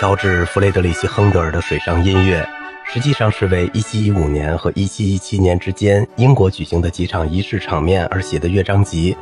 [0.00, 2.48] 乔治·弗雷德里希·亨德尔的水上音乐，
[2.90, 9.14] 实际上是为1715年和1717年之间英国举行的几场仪式场面而写的乐章集。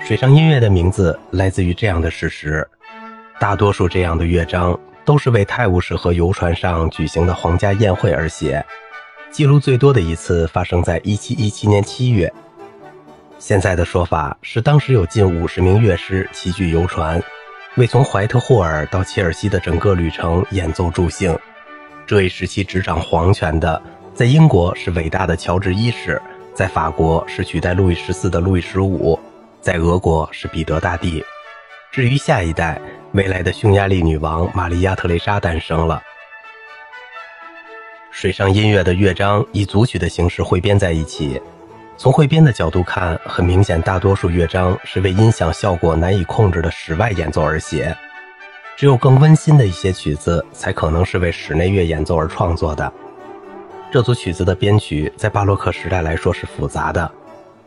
[0.00, 2.64] 水上音乐的名字来自于这样的事实：
[3.40, 8.64] 大多数这样的乐章都是为泰晤士河游船上举行的皇家宴会而写。
[9.32, 12.32] 记录最多的一次发生在1717年7月。
[13.40, 17.20] 现在的说法是，当时有近五十名乐师齐聚游船。
[17.76, 21.34] 为从怀特霍尔到切尔西的整个旅程演奏助兴，
[22.06, 23.82] 这一时期执掌皇权的，
[24.14, 26.20] 在英国是伟大的乔治一世，
[26.52, 29.18] 在法国是取代路易十四的路易十五，
[29.62, 31.24] 在俄国是彼得大帝。
[31.90, 32.78] 至于下一代，
[33.12, 36.02] 未来的匈牙利女王玛利亚特蕾莎诞生了。
[38.10, 41.40] 水上音乐的乐章以组曲的形式汇编在一起。
[42.02, 47.96] 从汇编的角度看，很明显，大多数乐章是为音响效果难以控制的室外演奏而写，
[48.76, 52.92] 只有更温馨的一些曲子才可能是为室内乐演奏而创作的。
[53.92, 57.08] 这组曲子的编曲在巴洛克时代来说是复杂的，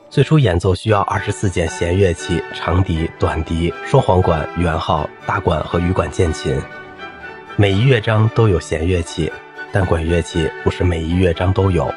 [0.09, 6.61] 最初演奏需要二十四件弦乐器：长笛、短笛、双簧管、圆号、大管和羽管键琴。
[7.55, 9.31] 每一乐章都有弦乐器，
[9.71, 11.89] 但管乐器不是每一乐章都有。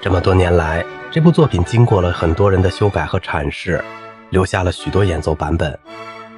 [0.00, 3.82] 这么多年来，这部作品经过了很多人的修改和阐释，
[4.30, 5.76] 留下了许多演奏版本。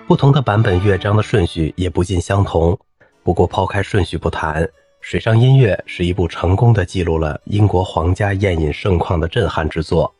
[0.08, 2.76] 不同的版本乐章的顺序也不尽相同。
[3.22, 4.64] 不过，抛开顺序不谈，
[5.02, 10.10] 《水上音乐》是一部成功的记录了英国皇家宴饮盛况的震撼之作。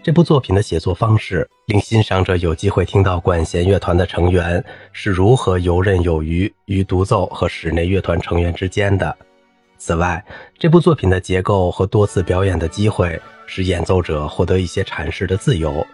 [0.00, 9.16] 这部作品的写作方式，令欣赏者有机会听到管弦乐团的成员是如何游刃有余于独奏和室内乐团成员之间的。
[9.84, 10.24] 此外，
[10.60, 15.84] 这部作品的结构和多次表演的机会，使演奏者获得一些阐释的自由，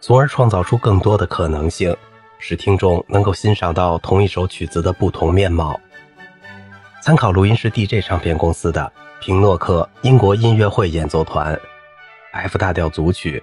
[0.00, 1.96] 从而创造出更多的可能性，
[2.40, 5.78] 使听众能够欣赏到同一首曲子的不同面貌。
[7.00, 11.56] 参考录音师 DJ 唱片公司的平诺克英国音乐会演奏团
[12.32, 13.40] ，F 大调组曲，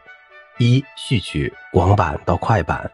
[0.58, 2.92] 一序曲广版到快版，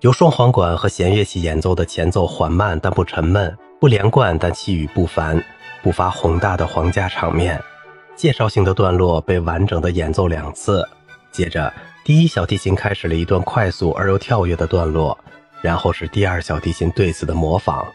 [0.00, 5.40] 由双簧管和弦乐器演奏的前奏缓慢但不沉闷，不连贯但气宇不凡。
[5.86, 7.62] 不乏宏大的皇家场面，
[8.16, 10.84] 介绍性的段落被完整的演奏两次。
[11.30, 15.16] 接着，第一小提琴开始了一段快速而又跳跃的段落，
[15.62, 17.86] 然后是第二小提琴对此的模仿。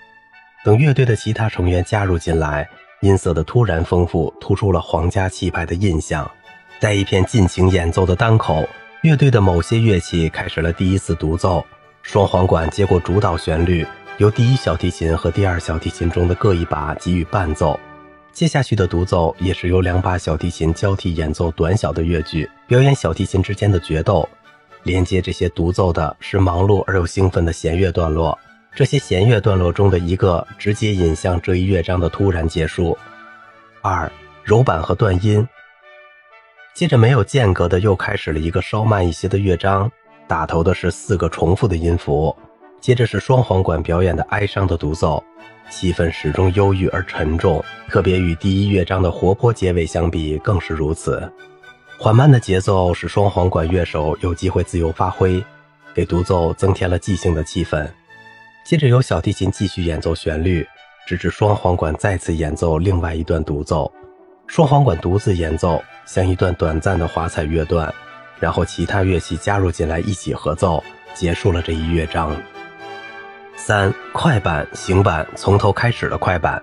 [0.64, 2.66] 等乐队的其他成员加入进来，
[3.02, 6.32] 音色的突然丰富突出了皇家气派的印象。
[6.80, 8.66] 在一片尽情演奏的当口，
[9.02, 11.62] 乐队的某些乐器开始了第一次独奏，
[12.04, 13.86] 双簧管接过主导旋律。
[14.22, 17.80] 由第一小提琴和第二小提琴中的各一把给予伴奏，
[18.32, 24.30] 接下去的独奏也是由两把小提琴交替演奏短小的乐句，表演小提琴之间的决斗。
[24.84, 28.38] 连接这些独奏的是忙碌而又兴奋的弦乐段落，
[28.76, 32.96] 这些弦乐段落中的一个直接引向这一乐章的突然结束。
[33.82, 34.12] 二
[34.44, 35.48] 柔板和断音，
[36.76, 39.92] 接着没有间隔的又开始了一个稍慢一些的乐章，
[40.28, 42.38] 打头的是四个重复的音符。
[42.82, 45.24] 接着是双簧管表演的哀伤的独奏，
[45.70, 51.32] 气氛始终忧郁而沉重，特别与第一乐章的活泼结尾相比更是如此。
[52.00, 55.44] 缓慢的节奏使双簧管乐手有机会自由发挥，
[55.94, 57.88] 给独奏增添了即兴的气氛。
[58.66, 60.68] 接着由小提琴继续演奏旋律，
[61.06, 63.92] 直至双簧管再次演奏另外一段独奏。
[64.48, 67.94] 双簧管独自演奏像一段短暂的华彩乐段，
[68.40, 70.84] 然后其他乐器加入进来一起合奏，
[71.14, 72.36] 结束了这一乐章。
[73.64, 76.60] 三快板行板从头开始的快板，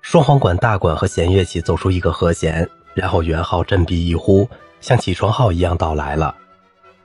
[0.00, 4.48] 双簧管、大管和弦乐器奏出一个和弦，然后圆号振臂一呼，
[4.80, 6.34] 像起床号一样到来了。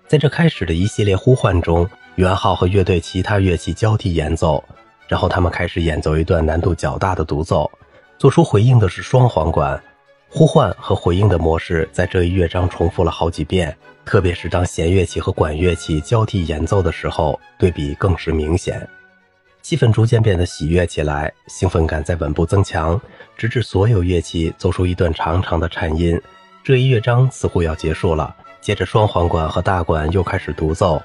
[0.07, 1.85] 在这开始的一系列呼唤中，
[2.16, 4.63] 圆号和乐队其他乐器交替演奏，
[5.06, 7.69] 然后他们开始演奏一段难度较大的独奏。
[8.18, 9.84] 做出回应的是双簧管，
[10.29, 13.75] 呼唤和回应的模式在这一乐章重复了好几遍，
[14.06, 18.88] 特别是当弦乐器和管乐器交替演奏的时候，对比更是明显。
[19.65, 23.01] 气氛逐渐变得喜悦起来，兴奋感在稳步增强，
[23.35, 26.21] 直至所有乐器奏出一段长长的颤音。
[26.63, 28.35] 这一乐章似乎要结束了。
[28.62, 31.01] 接着，双簧管和大管又开始独奏，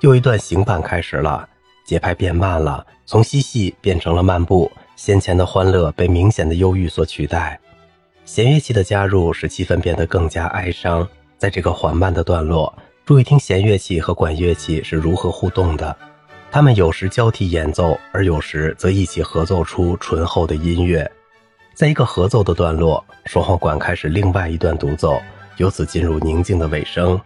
[0.00, 1.46] 又一段行板开始了，
[1.84, 4.72] 节拍变慢了，从嬉戏变成了漫步。
[4.96, 7.60] 先前的欢乐被明显的忧郁所取代。
[8.24, 11.06] 弦乐器的加入使气氛变得更加哀伤。
[11.36, 15.94] 在这个缓慢的段落，注意听弦乐器和管乐器是如何互动的。
[16.50, 21.08] 他们有时交替演奏，而有时则一起合奏出醇厚的音乐。
[21.74, 25.20] 在一个合奏的段落，双簧管开始另外一段独奏，
[25.58, 27.20] 由此进入宁静的尾声。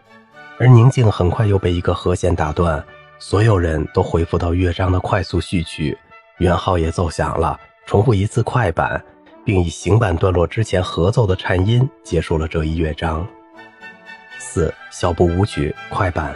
[0.58, 2.84] 而宁静很快又被一个和弦打断，
[3.18, 5.96] 所有人都恢复到乐章的快速序曲，
[6.38, 9.02] 圆号也奏响了，重复一次快板，
[9.44, 13.26] 并以行板段落之前合奏的颤音结束了这一乐章。
[14.38, 16.34] 四小步舞曲快板，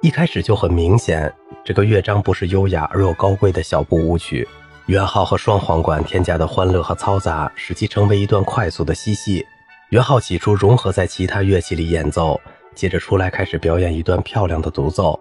[0.00, 1.32] 一开始就很明显，
[1.64, 4.46] 这个乐章不是优雅而又高贵的小步舞曲。
[4.86, 9.44] 圆号和双簧管添加的欢乐和嘈杂，使其成为一段快速的嬉戏。
[9.88, 12.40] 圆号起初融合在其他乐器里演奏，
[12.76, 15.18] 接着出来开始表演一段漂亮的独奏。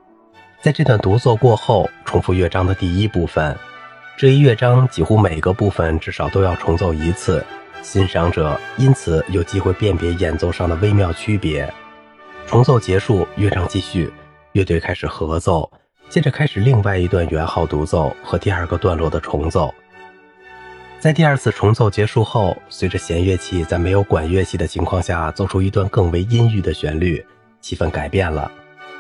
[0.61, 3.57] 在这段独奏过后，重复乐章的第一部分。
[4.15, 7.43] 这一乐章几乎每个部分至少都要重奏一次，
[7.81, 11.67] 欣赏者因此有机会辨别演奏上的微妙区别。
[12.45, 14.11] 重奏结束，乐章继续，
[14.57, 15.71] 乐队开始合奏，
[16.09, 19.71] 接着开始另外一段圆号独奏和第二个段落的重奏。
[20.97, 27.23] 在第二次重奏结束后，随着弦乐器在没有管乐器的情况下奏出一段更为阴郁的旋律，
[27.61, 28.51] 气氛改变了。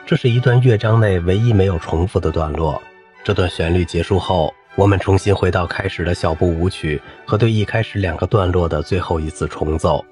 [0.05, 2.79] 这是一段乐章内唯一没有重复的段落。
[3.23, 10.05] 这段旋律结束后，我们重新回到开始的小步舞曲和对一开始两个段落的最后一次重奏。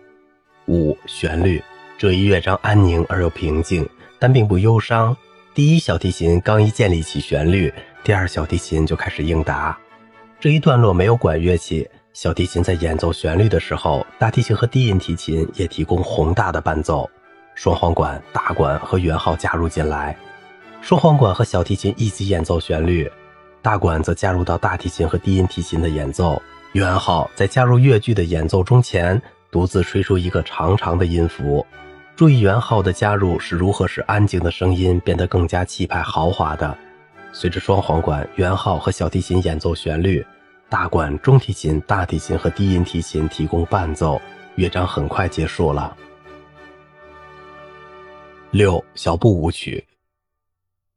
[0.66, 1.64] 五旋律
[2.00, 3.88] 这一乐章安宁而又平静，
[4.18, 5.16] 但并不忧伤。
[5.56, 7.74] 第一小提琴刚一建立起旋律，
[8.04, 9.78] 第二小提琴就开始应答。
[10.38, 17.10] 这一段落没有管乐器，小提琴在演奏旋律的时候，大提琴和低音提琴也提供宏大的伴奏。
[17.54, 20.18] 双簧管、大管和圆号加入进来，
[20.82, 23.10] 双簧管和小提琴一起演奏旋律，
[23.62, 26.42] 大管则加入到大提琴和低音提琴的演奏。
[26.74, 31.66] 圆号在加入乐句的演奏中前，独自吹出一个长长的音符。
[32.16, 36.78] 注意圆号的加入是如何使安静的声音变得更加气派豪华的。
[37.34, 40.26] 随着双簧管、圆号和小提琴演奏旋律，
[40.70, 44.22] 大管、中提琴、大提琴和低音提琴提供伴奏，
[44.56, 45.94] 乐章很快结束了。
[48.52, 49.86] 六小步舞曲，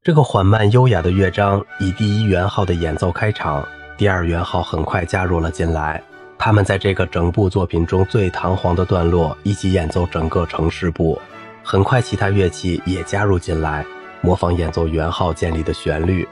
[0.05, 3.67] 这个缓慢优雅的乐章以第一圆号的演奏开场，
[3.97, 6.01] 第二圆号很快加入了进来。
[6.39, 11.21] 他们在这个整部作品中最堂皇的段落一起演奏整个城市部。
[11.63, 13.85] 很快，其他乐器也加入进来，
[14.21, 16.27] 模仿演奏圆号建立的旋律。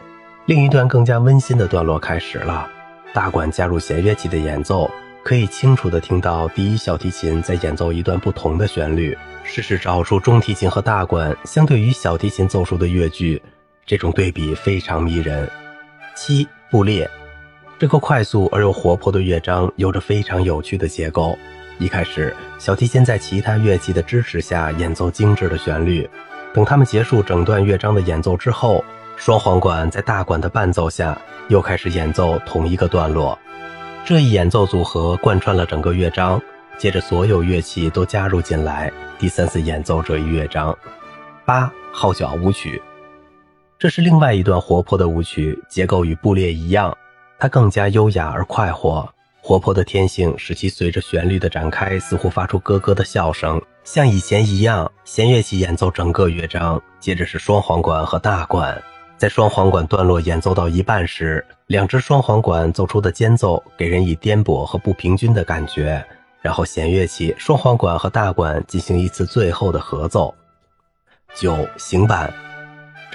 [0.46, 2.70] 另一段更加温馨的段落开始了，
[3.12, 4.90] 大管加入弦乐器的演奏。
[5.24, 9.18] 可以清楚地听到第一小提琴在演奏一段不同的旋律。
[9.42, 13.42] 试试找出中提琴和大管相对于小提琴奏出的乐句，
[13.84, 15.50] 这种对比非常迷人。
[16.14, 17.10] 七布列，
[17.78, 21.38] 这个快速而又活泼的乐章有着非常有趣的结构。
[21.78, 26.08] 一开始，小提琴在其他乐器的支持下演奏精致的旋律。
[26.54, 28.82] 等他们结束整段乐章的演奏之后，
[29.16, 33.38] 双簧管在大管的伴奏下又开始演奏同一个段落。
[34.06, 36.40] 这一演奏组合贯穿了整个乐章，
[36.78, 40.74] 接着所有乐器都加入进来，第三次演奏这一乐章。
[41.44, 42.80] 八号角舞曲，
[43.78, 46.96] 这是另外一段活泼的舞曲，结构与布列一样，
[47.38, 49.08] 它更加优雅而快活。
[49.40, 53.62] 活泼的天性使其随着旋律的展开，似乎发出咯咯的笑声。
[53.84, 58.82] 像以前一样，弦乐器演奏整个乐章，接着是双簧管和大管。
[59.16, 66.04] 在双簧管段落演奏到一半时，两只双簧管奏出的间奏给人以颠簸和不平均的感觉。
[66.42, 70.34] 然后弦乐器双簧管和大管进行一次最后的合奏。
[71.34, 72.32] 九行板，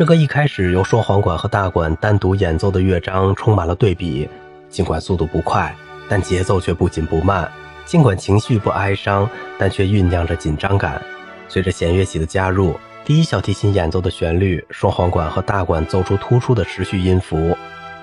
[0.02, 4.28] 这个一开始由双簧管和大管单独演奏的乐章充满了对比，
[4.68, 5.76] 尽管速度不快，
[6.10, 7.46] 但节奏却不紧不慢；
[7.86, 9.30] 尽管情绪不哀伤，
[9.60, 11.00] 但却酝酿着紧张感。
[11.48, 12.80] 随着弦乐器的加入。
[13.06, 17.56] 第一小提琴演奏的旋律，双簧管和大管奏出突出的持续音符，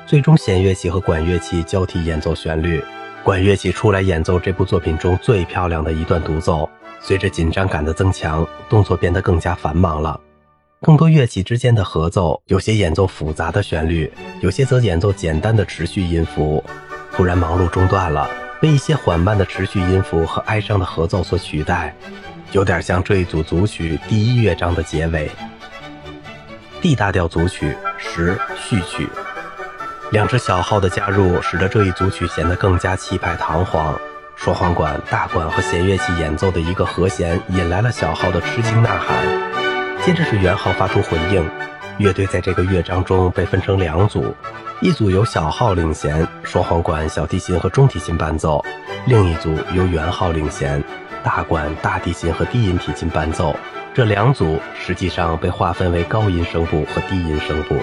[0.07, 2.81] 最终弦乐器和管乐器交替演奏旋律，
[3.25, 6.71] 管乐器出来演奏这部作品中最漂亮的一段独奏。
[7.01, 10.21] 随着紧张感的增强，动作变得更加繁忙了，
[10.81, 16.65] 更多乐器之间的合奏，有些演奏复杂的旋律，有些则演奏简单的持续音符。
[17.13, 18.31] 突然忙碌中断了，
[18.61, 21.93] 被一些缓慢的持续音符和哀伤的合奏所取代。
[22.53, 25.29] 有点像这一组组曲第一乐章的结尾。
[26.81, 29.09] D 大调组曲十序曲，
[30.13, 33.99] 两只小号的加入使得这一组曲显得更加气派堂皇。
[34.37, 39.58] 双簧管、大管和弦乐器演奏的一个和弦引来了小号的吃惊呐喊，
[40.09, 41.47] 接着是圆号发出回应。
[41.99, 44.35] 乐队在这个乐章中被分成两组，
[44.81, 48.65] 一组由小号领衔，双簧管、小提琴和中提琴伴奏；
[49.05, 50.83] 另一组由圆号领衔。
[51.23, 53.55] 大管、大提琴和低音提琴伴奏，
[53.93, 57.77] 这两组实际上被划分为高音声部和低音声部。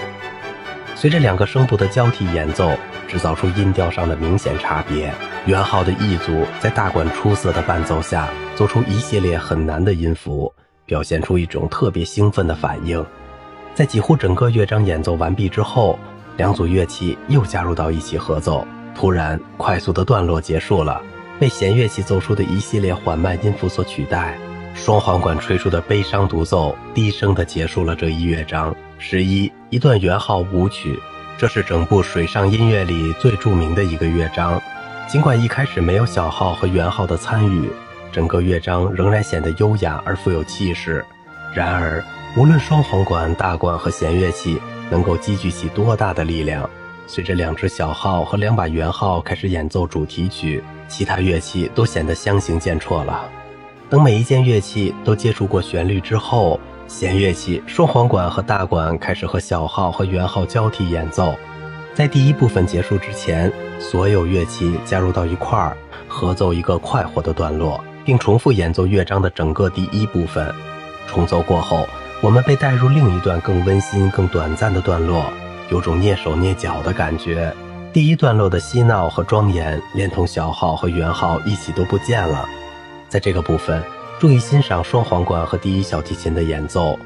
[0.96, 2.72] 随着两个声部的交替演奏，
[3.06, 5.14] 制造出音调上的明显差别。
[5.44, 10.52] 圆号的一组在大管出色的伴奏下，做出一系列很难的音符，
[10.86, 13.04] 表现出一种特别兴奋的反应。
[13.74, 15.98] 在几乎整个乐章演奏完毕之后，
[16.38, 18.66] 两组乐器又加入到一起合奏。
[18.94, 21.02] 突然，快速的段落结束了，
[21.38, 24.38] 被弦乐器奏出的一系列缓慢音符所取代。
[24.74, 28.74] 双簧管吹出的悲伤独奏，低声的结束了这一乐章。
[28.98, 30.98] 十一，一段圆号舞曲，
[31.36, 34.60] 这是整部水上音乐里最著名的一个乐章。
[35.08, 37.70] 尽管一开始没有小号和圆号的参与，
[38.16, 41.04] 整个乐章仍然显得优雅而富有气势。
[41.52, 42.02] 然而，
[42.34, 44.58] 无论双簧管、大管和弦乐器
[44.88, 46.66] 能够积聚起多大的力量，
[47.06, 53.28] 随着两只小号和两把圆号开始演奏主题曲，其他乐器都显得相形见绌了。
[53.90, 56.58] 等每一件乐器都接触过旋律之后，
[56.88, 61.34] 弦乐器、双簧管和大管开始和小号和圆号交替演奏。
[61.92, 65.76] 在第一部分结束之前，所有乐器加入到一块儿，
[66.08, 70.54] 合奏一个快活的段落，并重复演奏乐章的整个第一部分。
[71.06, 71.86] 重奏过后，
[72.22, 75.30] 我们被带入另一段更温馨、更短暂的段落，
[75.70, 77.52] 有种蹑手蹑脚的感觉。
[77.92, 82.48] 第一段落的嬉闹和庄严，连同小号和圆号一起都不见了。
[83.08, 83.82] 在这个部分，
[84.18, 86.98] 注意欣赏双簧管和第一小提琴的演奏。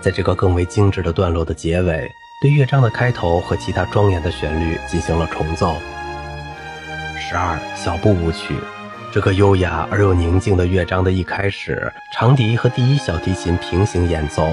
[0.00, 2.10] 在这个更为精致的段落的结尾。
[2.40, 5.76] 对乐章的开头和其他庄严的旋律进行了重奏。
[7.16, 8.56] 十二小步舞曲，
[9.12, 14.48] 这个优雅而又宁静的乐章的一开始，长笛和第一小提琴平行演奏，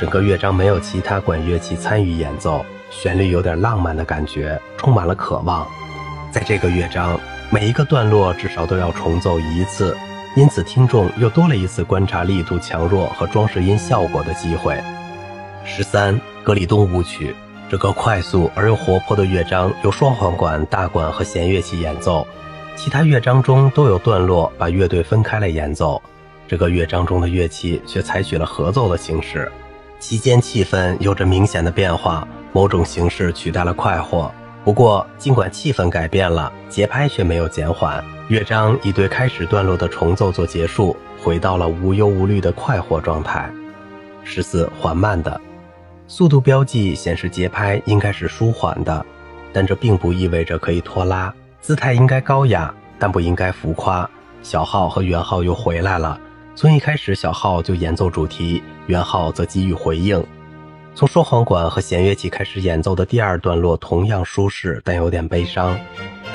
[0.00, 5.68] 整个乐章没有其他管乐器参与演奏，旋律有点浪漫的感觉，充满了渴望。
[6.30, 9.94] 在这个乐章，每一个段落至少都要重奏一次，
[10.34, 14.82] 因此听众又多了一次观察力度强弱和装饰音效果的机会。
[15.66, 16.18] 十三。
[16.42, 17.36] 格里东舞曲，
[17.68, 22.26] 这个快速而又活泼的乐章由双簧管、大管和弦乐器演奏，
[22.80, 26.00] 其他乐章中都有段落把乐队分开来演奏，
[26.46, 29.50] 这个乐章中的乐器却采取了合奏的形式，
[29.98, 34.32] 期间气氛有着明显的变化，某种形式取代了快活。
[34.64, 43.50] 不过，尽管气氛改变了，节拍却没有减缓，乐章以对开始段落的重奏做结束，回到了无忧无虑的快活状态。
[44.22, 45.40] 十四，缓慢的。
[46.06, 49.04] 速度标记显示节拍应该是舒缓的，
[49.52, 51.34] 但这并不意味着可以拖拉。
[51.60, 54.08] 姿态应该高雅，但不应该浮夸。
[54.42, 56.18] 小号和圆号又回来了，
[56.54, 60.24] 从一开始小号就演奏主题，圆号则给予回应。
[60.94, 65.78] 从双簧管和弦乐器开始演奏的第二段落同样舒适，但有点悲伤。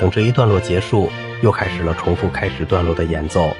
[0.00, 1.10] 等这一段落结束，
[1.42, 3.50] 又开始了重复开始段落的演奏。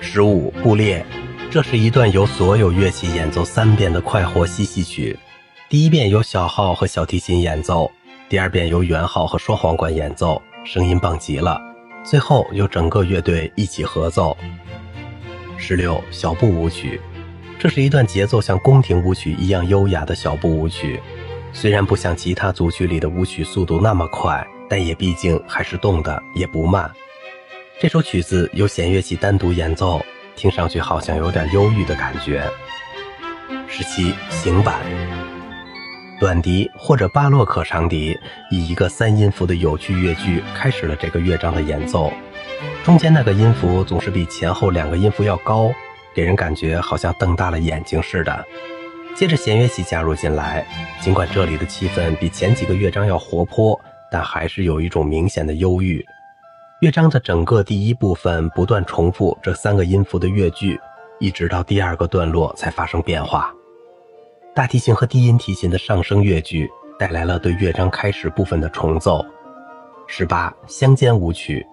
[0.00, 1.04] 十五步列。
[1.52, 5.18] 这是一段由所有乐器演奏三遍的快活嬉戏曲，
[5.68, 7.90] 第一遍由小号和小提琴演奏，
[8.30, 11.60] 第二遍由圆号和双簧管演奏，声音棒极了。
[12.04, 14.36] 最后由整个乐队一起合奏。
[15.58, 17.00] 十六小步舞曲，
[17.58, 21.02] 这是一段节奏像宫廷舞曲一样优雅的小步舞曲，
[21.52, 26.88] 虽然不像其他组曲里的舞曲速度那么快，但也毕竟还是动的，也不慢。
[27.80, 30.00] 这首曲子由弦乐器单独演奏。
[30.36, 32.48] 听上去好像有点忧郁的感觉。
[33.66, 34.80] 十七行板，
[36.20, 38.16] 短笛或者巴洛克长笛
[38.50, 42.12] 以一个三音符的有趣乐句开始了这个乐章的演奏，
[42.84, 45.72] 中间那个音符总是比前后两个音符要高，
[46.14, 48.44] 给人感觉好像瞪大了眼睛似的。
[49.16, 50.66] 接着弦乐器加入进来，
[51.00, 53.80] 尽管这里的气氛比前几个乐章要活泼，
[54.12, 56.04] 但还是有一种明显的忧郁。
[56.82, 60.78] 乐章的整个第一部分不断重复这三个音符的乐句，
[61.18, 63.50] 一直到第二个段落才发生变化。
[64.60, 69.24] 大提琴和低音提琴的上升乐句带来了对乐章开始部分的重奏。
[70.06, 71.66] 十八乡间舞曲，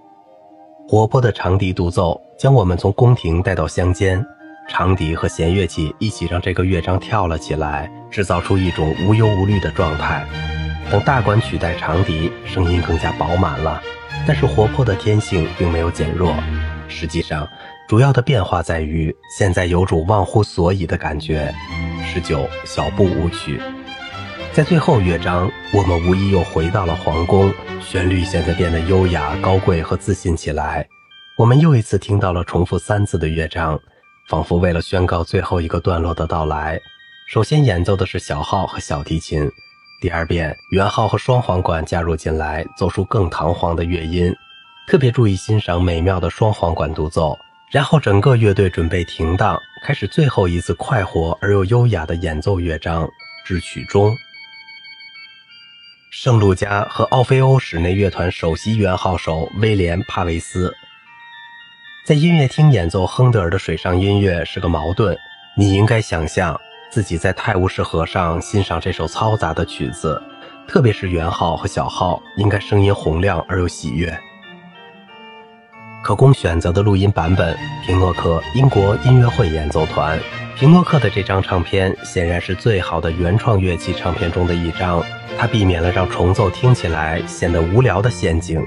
[0.87, 4.25] 活泼的长笛独奏将我们从宫廷带到乡间，
[4.69, 10.25] 长笛和弦乐器一起让这个乐章跳了起来，制造出一种无忧无虑的状态。
[10.89, 13.83] 等大管取代长笛，声音更加饱满了。
[14.25, 16.33] 但是活泼的天性并没有减弱，
[16.87, 17.45] 实际上，
[17.89, 21.53] 主要的变化在于现在有种忘乎所以的感觉。
[22.13, 23.61] 十九小步舞曲，
[24.53, 30.87] 在最后乐章，我们无疑又回到了皇宫，旋律现在变得优雅、高贵和自信起来。
[31.37, 33.77] 我们又一次听到了重复三次的乐章，
[34.29, 36.79] 仿佛为了宣告最后一个段落的到来。
[37.27, 39.47] 首先演奏的是小号和小提琴。
[40.01, 44.33] 第二遍，圆号和双簧管加入进来，奏出更堂皇的乐音。
[44.87, 47.37] 特别注意欣赏美妙的双簧管独奏。
[47.69, 53.09] 然后整个乐队准备停当，开始最后一次快活而又优雅的演奏乐章，
[53.45, 54.15] 至曲终。
[56.09, 60.73] 圣路加和奥菲欧室内乐团首席圆号手威廉·帕维斯
[62.05, 65.17] 在音乐厅演奏亨德尔的水上音乐是个矛盾。
[65.57, 66.59] 你应该想象。
[66.89, 70.23] 自己在泰晤士河上欣赏这首嘈杂的曲子，
[70.65, 74.17] 特别是圆号和小号，应该声音洪亮而又喜悦。
[76.03, 80.17] 可供选择的录音版本：平诺克英国音乐会演奏团。
[80.55, 85.03] 平诺克的这张唱片显然是最好的原创乐器唱片中的一张，
[85.37, 88.65] 它避免了让重奏听起来显得无聊的陷阱。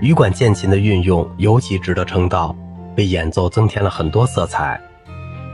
[0.00, 2.54] 羽管键琴的运用尤其值得称道，
[2.96, 4.80] 为演奏增添了很多色彩。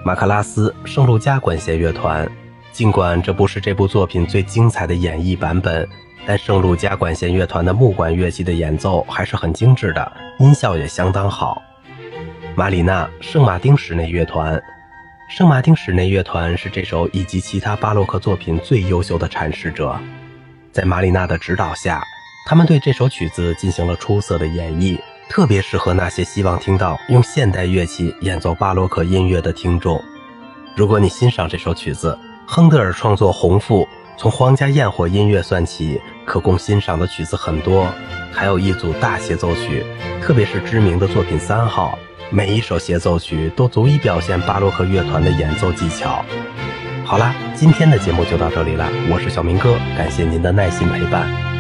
[0.04, 2.28] 马克拉斯圣路加管弦乐团，
[2.72, 5.88] 尽管这不是这部作品最精彩的演绎版本，
[6.26, 11.60] 但圣路加管弦乐团的木管乐器的演奏还是很精致的，音效也相当好。
[12.54, 14.62] 马里纳圣马丁室内乐团，
[15.28, 19.98] 圣马丁室内乐团是这首以及其他巴洛克作品最优秀的阐释者，
[20.70, 22.02] 在马里纳的指导下。
[22.44, 24.98] 他们对这首曲子进行了出色的演绎，
[25.28, 30.02] 特别适合那些希望听到用现代乐器演奏巴洛克音乐的听众。
[30.74, 33.84] 如果你欣赏这首曲子，亨德尔创作《红腹》，
[34.16, 37.88] 从皇家焰火音乐算起，可供欣赏的曲子很多，
[38.32, 39.84] 还有一组大协奏曲，
[40.22, 41.98] 特别是知名的作品三号，
[42.30, 46.24] 每一首协奏曲都足以表现巴洛克乐团的演奏技巧。
[47.04, 51.51] 好啦，今天的节目就到这里了，我是小明哥，感谢您的耐心陪伴。